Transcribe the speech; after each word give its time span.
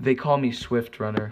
They 0.00 0.14
call 0.14 0.38
me 0.38 0.50
Swift 0.50 0.98
Runner. 0.98 1.30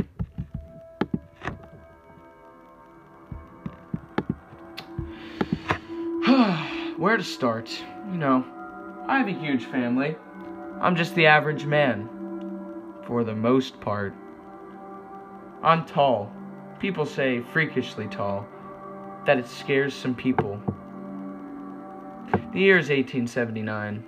Where 6.98 7.16
to 7.16 7.24
start? 7.24 7.70
You 8.12 8.18
know, 8.18 8.44
I 9.06 9.16
have 9.16 9.28
a 9.28 9.32
huge 9.32 9.64
family. 9.64 10.16
I'm 10.82 10.96
just 10.96 11.14
the 11.14 11.24
average 11.26 11.64
man. 11.64 12.10
For 13.06 13.24
the 13.24 13.34
most 13.34 13.80
part. 13.80 14.12
I'm 15.62 15.86
tall. 15.86 16.30
People 16.78 17.06
say 17.06 17.40
freakishly 17.40 18.06
tall. 18.08 18.46
That 19.24 19.38
it 19.38 19.48
scares 19.48 19.94
some 19.94 20.14
people. 20.14 20.60
The 22.52 22.60
year 22.60 22.76
is 22.76 22.90
1879. 22.90 24.04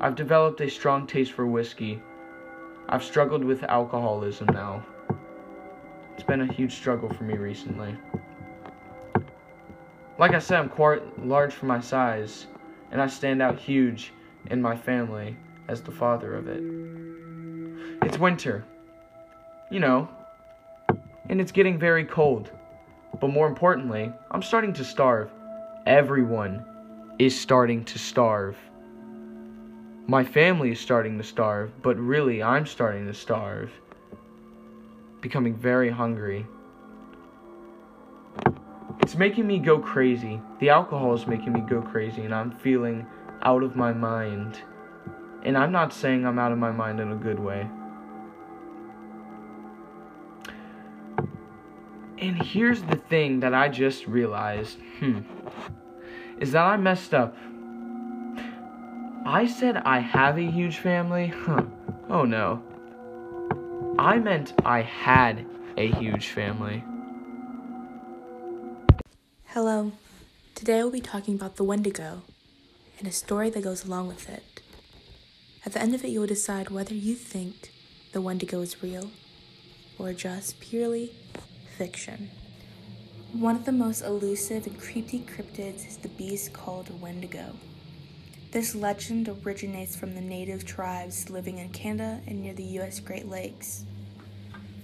I've 0.00 0.14
developed 0.14 0.62
a 0.62 0.70
strong 0.70 1.06
taste 1.06 1.32
for 1.32 1.46
whiskey. 1.46 2.00
I've 2.90 3.04
struggled 3.04 3.44
with 3.44 3.64
alcoholism 3.64 4.46
now. 4.46 4.82
It's 6.14 6.22
been 6.22 6.40
a 6.40 6.50
huge 6.50 6.74
struggle 6.74 7.12
for 7.12 7.24
me 7.24 7.34
recently. 7.34 7.94
Like 10.18 10.32
I 10.32 10.38
said, 10.38 10.58
I'm 10.58 10.70
quite 10.70 11.26
large 11.26 11.52
for 11.52 11.66
my 11.66 11.80
size, 11.80 12.46
and 12.90 13.00
I 13.00 13.06
stand 13.06 13.42
out 13.42 13.58
huge 13.58 14.14
in 14.50 14.62
my 14.62 14.74
family 14.74 15.36
as 15.68 15.82
the 15.82 15.92
father 15.92 16.34
of 16.34 16.48
it. 16.48 16.62
It's 18.02 18.18
winter, 18.18 18.64
you 19.70 19.80
know, 19.80 20.08
and 21.28 21.42
it's 21.42 21.52
getting 21.52 21.78
very 21.78 22.06
cold. 22.06 22.50
But 23.20 23.28
more 23.28 23.46
importantly, 23.46 24.10
I'm 24.30 24.42
starting 24.42 24.72
to 24.72 24.84
starve. 24.84 25.30
Everyone 25.84 26.64
is 27.18 27.38
starting 27.38 27.84
to 27.84 27.98
starve. 27.98 28.56
My 30.10 30.24
family 30.24 30.70
is 30.70 30.80
starting 30.80 31.18
to 31.18 31.22
starve, 31.22 31.70
but 31.82 31.98
really, 31.98 32.42
I'm 32.42 32.64
starting 32.64 33.06
to 33.08 33.12
starve. 33.12 33.70
Becoming 35.20 35.54
very 35.54 35.90
hungry. 35.90 36.46
It's 39.02 39.16
making 39.16 39.46
me 39.46 39.58
go 39.58 39.78
crazy. 39.78 40.40
The 40.60 40.70
alcohol 40.70 41.12
is 41.12 41.26
making 41.26 41.52
me 41.52 41.60
go 41.60 41.82
crazy, 41.82 42.22
and 42.22 42.34
I'm 42.34 42.52
feeling 42.52 43.06
out 43.42 43.62
of 43.62 43.76
my 43.76 43.92
mind. 43.92 44.58
And 45.42 45.58
I'm 45.58 45.72
not 45.72 45.92
saying 45.92 46.24
I'm 46.24 46.38
out 46.38 46.52
of 46.52 46.58
my 46.58 46.72
mind 46.72 47.00
in 47.00 47.12
a 47.12 47.16
good 47.16 47.38
way. 47.38 47.68
And 52.16 52.42
here's 52.42 52.80
the 52.80 52.96
thing 52.96 53.40
that 53.40 53.52
I 53.52 53.68
just 53.68 54.06
realized. 54.06 54.78
Hmm. 55.00 55.20
Is 56.40 56.52
that 56.52 56.64
I 56.64 56.78
messed 56.78 57.12
up. 57.12 57.36
I 59.30 59.46
said 59.46 59.76
I 59.84 59.98
have 59.98 60.38
a 60.38 60.50
huge 60.50 60.78
family? 60.78 61.26
Huh. 61.26 61.64
Oh 62.08 62.24
no. 62.24 62.62
I 63.98 64.18
meant 64.18 64.54
I 64.64 64.80
had 64.80 65.44
a 65.76 65.92
huge 65.92 66.28
family. 66.28 66.82
Hello. 69.48 69.92
Today 70.54 70.78
we'll 70.78 70.90
be 70.90 71.02
talking 71.02 71.34
about 71.34 71.56
the 71.56 71.62
Wendigo 71.62 72.22
and 72.98 73.06
a 73.06 73.12
story 73.12 73.50
that 73.50 73.62
goes 73.62 73.84
along 73.84 74.08
with 74.08 74.30
it. 74.30 74.62
At 75.66 75.74
the 75.74 75.82
end 75.82 75.94
of 75.94 76.02
it, 76.04 76.08
you 76.08 76.20
will 76.20 76.26
decide 76.26 76.70
whether 76.70 76.94
you 76.94 77.14
think 77.14 77.70
the 78.12 78.22
Wendigo 78.22 78.62
is 78.62 78.82
real 78.82 79.10
or 79.98 80.14
just 80.14 80.58
purely 80.58 81.12
fiction. 81.76 82.30
One 83.34 83.56
of 83.56 83.66
the 83.66 83.72
most 83.72 84.00
elusive 84.00 84.66
and 84.66 84.80
creepy 84.80 85.18
cryptids 85.18 85.86
is 85.86 85.98
the 85.98 86.08
beast 86.08 86.54
called 86.54 86.98
Wendigo. 87.02 87.56
This 88.50 88.74
legend 88.74 89.28
originates 89.28 89.94
from 89.94 90.14
the 90.14 90.22
native 90.22 90.64
tribes 90.64 91.28
living 91.28 91.58
in 91.58 91.68
Canada 91.68 92.22
and 92.26 92.42
near 92.42 92.54
the 92.54 92.62
U.S. 92.62 92.98
Great 92.98 93.28
Lakes. 93.28 93.84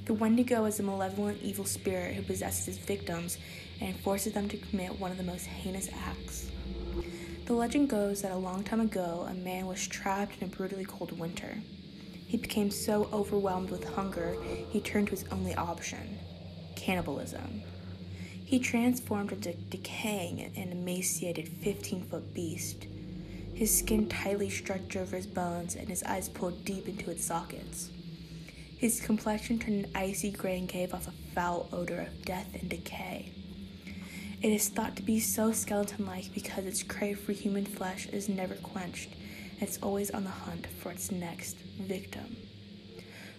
The 0.04 0.12
Wendigo 0.12 0.66
is 0.66 0.80
a 0.80 0.82
malevolent 0.82 1.40
evil 1.40 1.64
spirit 1.64 2.14
who 2.14 2.22
possesses 2.22 2.66
his 2.66 2.76
victims 2.76 3.38
and 3.80 3.98
forces 4.00 4.34
them 4.34 4.50
to 4.50 4.58
commit 4.58 5.00
one 5.00 5.10
of 5.10 5.16
the 5.16 5.22
most 5.22 5.46
heinous 5.46 5.88
acts. 6.06 6.50
The 7.46 7.54
legend 7.54 7.88
goes 7.88 8.20
that 8.20 8.32
a 8.32 8.36
long 8.36 8.64
time 8.64 8.82
ago, 8.82 9.26
a 9.30 9.32
man 9.32 9.66
was 9.66 9.86
trapped 9.86 10.42
in 10.42 10.48
a 10.48 10.54
brutally 10.54 10.84
cold 10.84 11.18
winter. 11.18 11.56
He 12.26 12.36
became 12.36 12.70
so 12.70 13.08
overwhelmed 13.14 13.70
with 13.70 13.94
hunger, 13.94 14.36
he 14.68 14.80
turned 14.80 15.06
to 15.06 15.12
his 15.12 15.24
only 15.32 15.54
option 15.54 16.18
cannibalism. 16.76 17.62
He 18.44 18.58
transformed 18.58 19.32
into 19.32 19.50
a 19.50 19.54
decaying 19.54 20.52
and 20.54 20.70
emaciated 20.70 21.48
15 21.48 22.02
foot 22.04 22.34
beast. 22.34 22.88
His 23.54 23.76
skin 23.78 24.08
tightly 24.08 24.50
stretched 24.50 24.96
over 24.96 25.16
his 25.16 25.26
bones 25.26 25.76
and 25.76 25.88
his 25.88 26.02
eyes 26.02 26.28
pulled 26.28 26.64
deep 26.64 26.88
into 26.88 27.10
its 27.10 27.24
sockets. 27.24 27.90
His 28.76 29.00
complexion 29.00 29.58
turned 29.60 29.84
an 29.84 29.92
icy 29.94 30.32
gray 30.32 30.58
and 30.58 30.68
gave 30.68 30.92
off 30.92 31.06
a 31.06 31.34
foul 31.34 31.68
odor 31.72 32.00
of 32.00 32.24
death 32.24 32.48
and 32.60 32.68
decay. 32.68 33.30
It 34.42 34.48
is 34.48 34.68
thought 34.68 34.96
to 34.96 35.02
be 35.02 35.20
so 35.20 35.52
skeleton 35.52 36.04
like 36.04 36.34
because 36.34 36.66
its 36.66 36.82
crave 36.82 37.20
for 37.20 37.32
human 37.32 37.64
flesh 37.64 38.08
is 38.08 38.28
never 38.28 38.56
quenched, 38.56 39.10
and 39.52 39.62
it's 39.62 39.78
always 39.78 40.10
on 40.10 40.24
the 40.24 40.30
hunt 40.30 40.66
for 40.66 40.90
its 40.90 41.10
next 41.10 41.56
victim. 41.56 42.36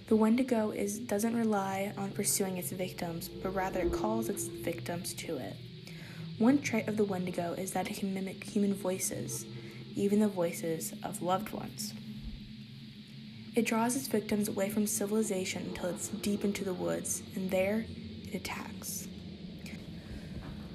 The 0.08 0.16
Wendigo 0.16 0.72
is, 0.72 0.98
doesn't 0.98 1.36
rely 1.36 1.94
on 1.98 2.12
pursuing 2.12 2.58
its 2.58 2.72
victims, 2.72 3.28
but 3.28 3.54
rather 3.54 3.90
calls 3.90 4.30
its 4.30 4.46
victims 4.46 5.14
to 5.16 5.38
it. 5.38 5.56
One 6.38 6.62
trait 6.62 6.88
of 6.88 6.98
the 6.98 7.06
Wendigo 7.06 7.54
is 7.54 7.72
that 7.72 7.90
it 7.92 7.98
can 7.98 8.14
mimic 8.14 8.44
human 8.44 8.74
voices, 8.74 9.46
even 9.96 10.20
the 10.20 10.28
voices 10.28 10.94
of 11.04 11.22
loved 11.22 11.52
ones. 11.52 11.94
It 13.56 13.66
draws 13.66 13.96
its 13.96 14.08
victims 14.08 14.50
away 14.50 14.70
from 14.70 14.86
civilization 14.86 15.64
until 15.70 15.90
it's 15.90 16.10
deep 16.10 16.44
into 16.44 16.66
the 16.66 16.74
woods, 16.74 17.24
and 17.36 17.50
there 17.50 17.86
it 18.26 18.36
attacks. 18.36 19.08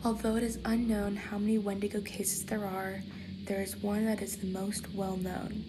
Although 0.03 0.37
it 0.37 0.43
is 0.43 0.59
unknown 0.65 1.17
how 1.17 1.37
many 1.37 1.59
Wendigo 1.59 2.01
cases 2.01 2.47
there 2.47 2.65
are, 2.65 3.03
there 3.45 3.61
is 3.61 3.77
one 3.77 4.07
that 4.07 4.23
is 4.23 4.39
the 4.39 4.47
most 4.47 4.95
well 4.95 5.17
known. 5.17 5.65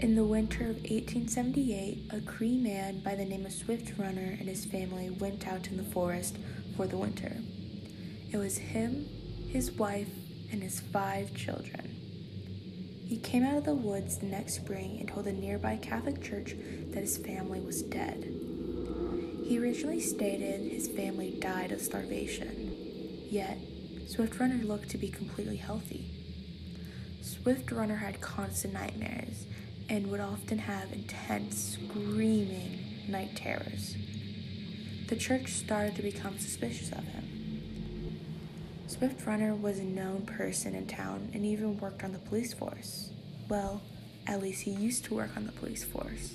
In 0.00 0.16
the 0.16 0.24
winter 0.24 0.64
of 0.64 0.76
1878, 0.78 2.10
a 2.10 2.20
Cree 2.22 2.56
man 2.56 2.98
by 2.98 3.14
the 3.14 3.24
name 3.24 3.46
of 3.46 3.52
Swift 3.52 3.96
Runner 3.96 4.36
and 4.40 4.48
his 4.48 4.64
family 4.64 5.10
went 5.10 5.46
out 5.46 5.68
in 5.68 5.76
the 5.76 5.84
forest 5.84 6.36
for 6.76 6.88
the 6.88 6.96
winter. 6.96 7.36
It 8.32 8.38
was 8.38 8.58
him, 8.58 9.06
his 9.48 9.70
wife, 9.70 10.10
and 10.50 10.60
his 10.60 10.80
five 10.80 11.32
children. 11.36 12.01
He 13.12 13.18
came 13.18 13.44
out 13.44 13.58
of 13.58 13.64
the 13.66 13.74
woods 13.74 14.16
the 14.16 14.24
next 14.24 14.54
spring 14.54 14.96
and 14.98 15.06
told 15.06 15.26
a 15.26 15.34
nearby 15.34 15.76
Catholic 15.76 16.22
church 16.22 16.54
that 16.92 17.02
his 17.02 17.18
family 17.18 17.60
was 17.60 17.82
dead. 17.82 18.24
He 19.44 19.58
originally 19.58 20.00
stated 20.00 20.72
his 20.72 20.88
family 20.88 21.36
died 21.38 21.72
of 21.72 21.82
starvation, 21.82 22.74
yet, 23.28 23.58
Swift 24.06 24.40
Runner 24.40 24.64
looked 24.64 24.88
to 24.88 24.96
be 24.96 25.08
completely 25.08 25.56
healthy. 25.56 26.10
Swift 27.20 27.70
Runner 27.70 27.96
had 27.96 28.22
constant 28.22 28.72
nightmares 28.72 29.44
and 29.90 30.10
would 30.10 30.20
often 30.20 30.56
have 30.56 30.90
intense, 30.90 31.76
screaming 31.76 32.78
night 33.08 33.36
terrors. 33.36 33.94
The 35.08 35.16
church 35.16 35.52
started 35.52 35.96
to 35.96 36.02
become 36.02 36.38
suspicious 36.38 36.90
of 36.92 37.04
him. 37.04 37.41
Swift 39.02 39.26
Runner 39.26 39.52
was 39.56 39.80
a 39.80 39.82
known 39.82 40.24
person 40.26 40.76
in 40.76 40.86
town 40.86 41.28
and 41.34 41.44
even 41.44 41.76
worked 41.80 42.04
on 42.04 42.12
the 42.12 42.20
police 42.20 42.54
force. 42.54 43.10
Well, 43.48 43.82
at 44.28 44.40
least 44.40 44.62
he 44.62 44.70
used 44.70 45.04
to 45.06 45.14
work 45.16 45.30
on 45.36 45.44
the 45.44 45.50
police 45.50 45.82
force. 45.82 46.34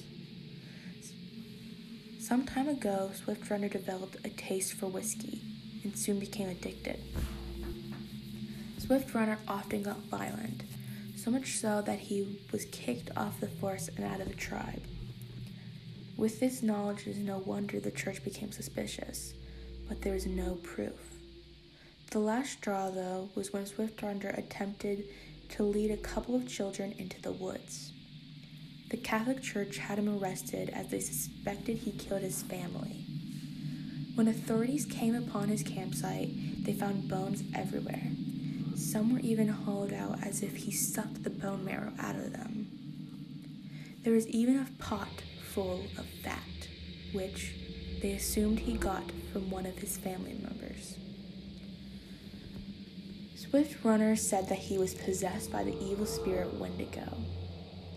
Some 2.20 2.46
time 2.46 2.68
ago, 2.68 3.12
Swift 3.16 3.50
Runner 3.50 3.70
developed 3.70 4.18
a 4.26 4.30
taste 4.32 4.74
for 4.74 4.88
whiskey 4.88 5.40
and 5.86 5.98
soon 5.98 6.20
became 6.20 6.50
addicted. 6.50 7.00
Swift 8.80 9.16
Runner 9.16 9.40
often 9.48 9.84
got 9.84 10.00
violent, 10.12 10.64
so 11.16 11.32
much 11.32 11.56
so 11.56 11.82
that 11.84 12.00
he 12.00 12.38
was 12.52 12.66
kicked 12.66 13.12
off 13.16 13.40
the 13.40 13.48
force 13.48 13.90
and 13.96 14.04
out 14.04 14.20
of 14.20 14.28
the 14.28 14.34
tribe. 14.34 14.84
With 16.18 16.42
this 16.42 16.62
knowledge, 16.62 17.08
it 17.08 17.12
is 17.12 17.18
no 17.20 17.38
wonder 17.38 17.80
the 17.80 17.92
church 17.92 18.26
became 18.26 18.52
suspicious, 18.52 19.34
but 19.88 20.02
there 20.02 20.16
is 20.16 20.26
no 20.26 20.56
proof. 20.56 21.17
The 22.12 22.20
last 22.20 22.54
straw, 22.54 22.90
though, 22.90 23.30
was 23.36 23.52
when 23.52 23.66
Swift 23.66 24.02
attempted 24.02 25.04
to 25.50 25.64
lead 25.64 25.92
a 25.92 25.98
couple 25.98 26.36
of 26.36 26.48
children 26.48 26.96
into 26.98 27.22
the 27.22 27.34
woods. 27.34 27.92
The 28.90 28.98
Catholic 28.98 29.42
Church 29.42 29.78
had 29.78 30.00
him 30.00 30.08
arrested 30.08 30.70
as 30.70 30.88
they 30.88 31.02
suspected 31.02 31.80
he 31.80 31.92
killed 31.92 32.22
his 32.22 32.44
family. 32.44 33.04
When 34.16 34.30
authorities 34.30 34.86
came 34.86 35.16
upon 35.16 35.50
his 35.50 35.64
campsite, 35.64 36.64
they 36.64 36.72
found 36.72 37.10
bones 37.10 37.44
everywhere. 37.54 38.04
Some 38.78 39.12
were 39.12 39.20
even 39.20 39.50
hollowed 39.50 39.92
out 39.92 40.24
as 40.26 40.42
if 40.42 40.56
he 40.56 40.72
sucked 40.72 41.26
the 41.26 41.30
bone 41.30 41.66
marrow 41.66 41.92
out 42.00 42.16
of 42.16 42.32
them. 42.32 42.68
There 44.04 44.14
was 44.14 44.28
even 44.30 44.56
a 44.56 44.82
pot 44.82 45.24
full 45.52 45.84
of 45.98 46.06
fat, 46.24 46.70
which 47.12 47.54
they 48.02 48.14
assumed 48.14 48.60
he 48.60 48.78
got 48.78 49.12
from 49.34 49.52
one 49.52 49.66
of 49.66 49.78
his 49.80 49.98
family 49.98 50.36
members. 50.42 50.96
Swift 53.50 53.86
Runner 53.86 54.18
said 54.18 54.50
that 54.50 54.58
he 54.58 54.78
was 54.78 54.94
possessed 54.94 55.54
by 55.54 55.64
the 55.64 55.82
evil 55.82 56.06
spirit 56.06 56.54
Wendigo, 56.56 57.18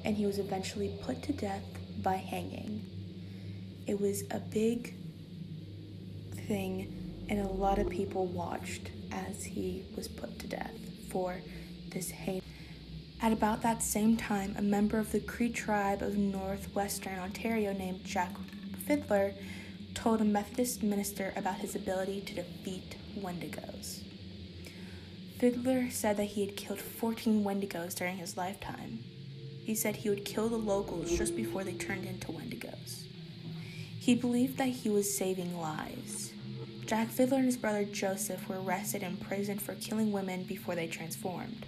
and 0.05 0.17
he 0.17 0.25
was 0.25 0.39
eventually 0.39 0.97
put 1.03 1.25
to 1.25 1.33
death 1.33 1.65
by 2.03 2.15
hanging. 2.15 2.87
It 3.89 4.01
was 4.01 4.23
a 4.31 4.39
big 4.39 4.95
thing, 6.47 7.27
and 7.29 7.41
a 7.41 7.49
lot 7.49 7.81
of 7.81 7.89
people 7.89 8.27
watched 8.27 8.91
as 9.11 9.43
he 9.43 9.83
was 9.97 10.07
put 10.07 10.39
to 10.39 10.47
death 10.47 10.77
for 11.11 11.41
this 11.89 12.11
hate. 12.11 12.45
At 13.21 13.33
about 13.33 13.61
that 13.63 13.83
same 13.83 14.17
time, 14.17 14.55
a 14.57 14.63
member 14.63 15.01
of 15.01 15.11
the 15.11 15.21
Cree 15.21 15.51
tribe 15.51 16.01
of 16.01 16.17
northwestern 16.17 17.19
Ontario 17.19 17.73
named 17.73 18.05
Jack 18.05 18.31
Fiddler 18.87 19.35
told 19.95 20.21
a 20.21 20.25
Methodist 20.25 20.85
minister 20.85 21.33
about 21.35 21.57
his 21.57 21.75
ability 21.75 22.21
to 22.21 22.35
defeat 22.35 22.97
Wendigos. 23.19 24.05
Fiddler 25.41 25.89
said 25.89 26.19
that 26.19 26.25
he 26.25 26.45
had 26.45 26.55
killed 26.55 26.83
14 26.83 27.43
Wendigos 27.43 27.95
during 27.95 28.19
his 28.19 28.37
lifetime. 28.37 29.03
He 29.65 29.75
said 29.75 29.97
he 29.97 30.11
would 30.11 30.27
kill 30.27 30.51
the 30.51 30.59
locals 30.59 31.17
just 31.17 31.35
before 31.35 31.65
they 31.65 31.73
turned 31.73 32.05
into 32.05 32.31
Wendigos. 32.31 33.07
He 33.99 34.15
believed 34.15 34.59
that 34.59 34.69
he 34.69 34.91
was 34.91 35.17
saving 35.17 35.59
lives. 35.59 36.35
Jack 36.85 37.09
Fiddler 37.09 37.39
and 37.39 37.47
his 37.47 37.57
brother 37.57 37.85
Joseph 37.87 38.51
were 38.51 38.61
arrested 38.61 39.03
and 39.03 39.19
imprisoned 39.19 39.63
for 39.63 39.75
killing 39.77 40.13
women 40.13 40.43
before 40.43 40.75
they 40.75 40.87
transformed. 40.87 41.65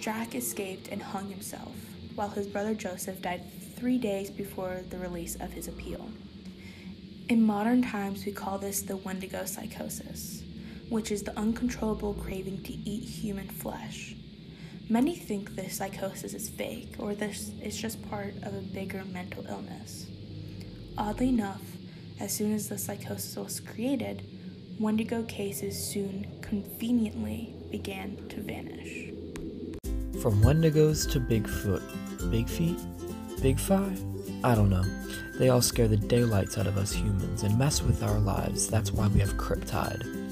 Jack 0.00 0.34
escaped 0.34 0.88
and 0.88 1.00
hung 1.00 1.30
himself, 1.30 1.76
while 2.16 2.30
his 2.30 2.48
brother 2.48 2.74
Joseph 2.74 3.22
died 3.22 3.44
three 3.76 3.98
days 3.98 4.30
before 4.30 4.80
the 4.90 4.98
release 4.98 5.36
of 5.36 5.52
his 5.52 5.68
appeal. 5.68 6.10
In 7.28 7.46
modern 7.46 7.82
times, 7.82 8.26
we 8.26 8.32
call 8.32 8.58
this 8.58 8.82
the 8.82 8.96
Wendigo 8.96 9.44
psychosis, 9.44 10.42
which 10.88 11.10
is 11.10 11.22
the 11.22 11.36
uncontrollable 11.38 12.14
craving 12.14 12.62
to 12.62 12.72
eat 12.72 13.04
human 13.04 13.48
flesh. 13.48 14.14
Many 14.88 15.16
think 15.16 15.56
this 15.56 15.76
psychosis 15.76 16.32
is 16.32 16.48
fake 16.48 16.94
or 16.98 17.14
this 17.14 17.50
is 17.60 17.76
just 17.76 18.08
part 18.08 18.34
of 18.42 18.54
a 18.54 18.60
bigger 18.60 19.04
mental 19.12 19.44
illness. 19.48 20.06
Oddly 20.96 21.30
enough, 21.30 21.62
as 22.20 22.32
soon 22.32 22.54
as 22.54 22.68
the 22.68 22.78
psychosis 22.78 23.36
was 23.36 23.60
created, 23.60 24.22
Wendigo 24.78 25.22
cases 25.24 25.76
soon 25.76 26.26
conveniently 26.40 27.54
began 27.70 28.16
to 28.28 28.40
vanish. 28.40 29.10
From 30.22 30.40
Wendigos 30.42 31.10
to 31.12 31.20
Bigfoot. 31.20 31.82
Big 32.30 32.48
feet? 32.48 32.78
Big 33.42 33.58
five? 33.58 34.00
I 34.44 34.54
don't 34.54 34.70
know. 34.70 34.84
They 35.38 35.48
all 35.48 35.62
scare 35.62 35.88
the 35.88 35.96
daylights 35.96 36.56
out 36.58 36.66
of 36.66 36.78
us 36.78 36.92
humans 36.92 37.42
and 37.42 37.58
mess 37.58 37.82
with 37.82 38.02
our 38.02 38.18
lives. 38.18 38.68
That's 38.68 38.92
why 38.92 39.08
we 39.08 39.20
have 39.20 39.34
Cryptide. 39.34 40.25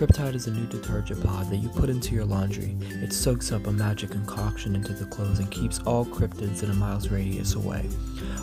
Cryptide 0.00 0.34
is 0.34 0.46
a 0.46 0.50
new 0.50 0.64
detergent 0.64 1.22
pod 1.22 1.50
that 1.50 1.58
you 1.58 1.68
put 1.68 1.90
into 1.90 2.14
your 2.14 2.24
laundry. 2.24 2.74
It 3.02 3.12
soaks 3.12 3.52
up 3.52 3.66
a 3.66 3.70
magic 3.70 4.08
concoction 4.08 4.74
into 4.74 4.94
the 4.94 5.04
clothes 5.04 5.40
and 5.40 5.50
keeps 5.50 5.78
all 5.80 6.06
cryptids 6.06 6.62
in 6.62 6.70
a 6.70 6.74
mile's 6.74 7.10
radius 7.10 7.54
away. 7.54 7.82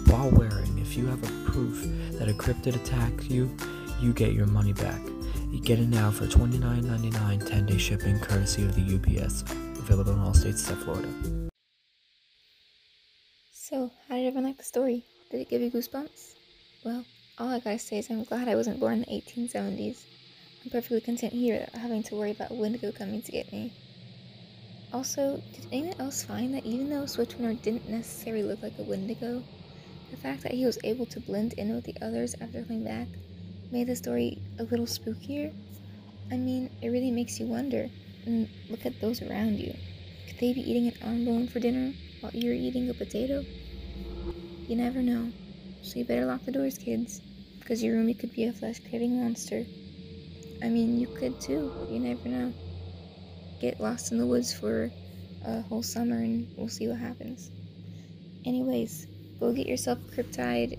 While 0.06 0.30
wearing, 0.30 0.78
if 0.78 0.96
you 0.96 1.08
have 1.08 1.24
a 1.24 1.50
proof 1.50 1.84
that 2.20 2.30
a 2.30 2.34
cryptid 2.34 2.76
attacked 2.76 3.24
you, 3.24 3.58
you 4.00 4.14
get 4.14 4.34
your 4.34 4.46
money 4.46 4.72
back. 4.72 5.02
You 5.50 5.60
get 5.60 5.80
it 5.80 5.88
now 5.88 6.12
for 6.12 6.28
$29.99 6.28 7.50
10 7.50 7.66
day 7.66 7.78
shipping 7.80 8.20
courtesy 8.20 8.62
of 8.64 8.76
the 8.76 8.96
UPS. 8.96 9.42
Available 9.80 10.14
in 10.14 10.20
all 10.20 10.36
states 10.36 10.62
except 10.62 10.84
Florida. 10.84 11.10
So, 13.52 13.90
how 14.08 14.14
did 14.14 14.28
everyone 14.28 14.44
like 14.44 14.58
the 14.58 14.64
story? 14.64 15.04
Did 15.32 15.42
it 15.42 15.50
give 15.50 15.64
you 15.64 15.72
goosebumps? 15.72 16.36
Well, 16.86 17.04
all 17.40 17.50
I 17.50 17.58
gotta 17.58 17.80
say 17.80 17.98
is 17.98 18.12
I'm 18.12 18.26
glad 18.26 18.48
I 18.48 18.54
wasn't 18.54 18.80
born 18.80 18.94
in 18.94 19.00
the 19.00 19.08
1870s. 19.08 20.04
I'm 20.68 20.72
perfectly 20.72 21.00
content 21.00 21.32
here 21.32 21.62
without 21.62 21.80
having 21.80 22.04
to 22.04 22.16
worry 22.16 22.32
about 22.32 22.52
Wendigo 22.52 22.92
coming 22.92 23.22
to 23.22 23.32
get 23.32 23.54
me. 23.54 23.72
Also, 24.92 25.42
did 25.54 25.66
anyone 25.72 25.96
else 25.98 26.26
find 26.26 26.54
that 26.54 26.66
even 26.66 26.90
though 26.90 27.06
Swift 27.06 27.36
Runner 27.40 27.54
didn't 27.54 27.88
necessarily 27.88 28.44
look 28.44 28.62
like 28.62 28.78
a 28.78 28.84
Wendigo, 28.84 29.42
the 30.12 30.18
fact 30.18 30.44
that 30.44 30.52
he 30.52 30.66
was 30.66 30.78
able 30.84 31.06
to 31.06 31.22
blend 31.22 31.54
in 31.54 31.74
with 31.74 31.86
the 31.86 31.96
others 32.02 32.36
after 32.42 32.64
coming 32.64 32.84
back 32.84 33.08
made 33.72 33.88
the 33.88 33.96
story 33.96 34.42
a 34.60 34.64
little 34.64 34.86
spookier? 34.86 35.54
I 36.34 36.36
mean, 36.36 36.70
it 36.82 36.90
really 36.90 37.12
makes 37.12 37.40
you 37.40 37.46
wonder. 37.46 37.90
And 38.26 38.50
look 38.70 38.86
at 38.86 39.00
those 39.00 39.22
around 39.22 39.60
you. 39.60 39.74
Could 40.28 40.38
they 40.40 40.52
be 40.52 40.70
eating 40.70 40.88
an 40.88 40.96
arm 41.02 41.24
bone 41.24 41.48
for 41.48 41.62
dinner 41.62 41.94
while 42.20 42.34
you're 42.34 42.54
eating 42.54 42.90
a 42.90 42.94
potato? 42.94 43.46
You 44.68 44.76
never 44.76 45.02
know. 45.02 45.32
So 45.82 46.00
you 46.00 46.04
better 46.04 46.26
lock 46.26 46.44
the 46.44 46.52
doors, 46.52 46.78
kids. 46.78 47.22
Because 47.58 47.82
your 47.82 47.96
roomie 47.96 48.20
could 48.20 48.34
be 48.34 48.44
a 48.44 48.52
flesh 48.52 48.82
craving 48.90 49.24
monster. 49.24 49.66
I 50.64 50.70
mean, 50.70 51.00
you 51.00 51.08
could 51.08 51.40
too. 51.40 51.72
You 51.90 52.00
never 52.00 52.30
know. 52.30 52.54
Get 53.60 53.80
lost 53.80 54.12
in 54.12 54.18
the 54.18 54.26
woods 54.26 54.54
for 54.54 54.92
a 55.46 55.62
whole 55.62 55.84
summer 55.84 56.18
and 56.18 56.48
we'll 56.58 56.68
see 56.68 56.88
what 56.88 56.98
happens. 56.98 57.50
Anyways, 58.46 59.08
go 59.40 59.54
get 59.54 59.68
yourself 59.68 60.00
a 60.00 60.16
Cryptide 60.16 60.78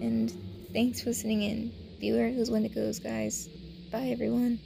and 0.00 0.32
thanks 0.72 1.02
for 1.02 1.10
listening 1.10 1.42
in. 1.42 1.72
Beware 2.00 2.28
of 2.28 2.36
those 2.36 2.50
Wendigos, 2.50 3.02
guys. 3.02 3.48
Bye, 3.90 4.08
everyone. 4.08 4.58